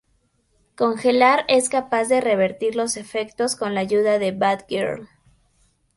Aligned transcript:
Congelar 0.75 1.45
es 1.47 1.69
capaz 1.69 2.05
de 2.07 2.21
revertir 2.21 2.75
los 2.75 2.97
efectos 2.97 3.55
con 3.55 3.75
la 3.75 3.81
ayuda 3.81 4.17
de 4.17 4.31
Batgirl. 4.31 5.07